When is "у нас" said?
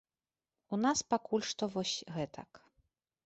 0.77-1.03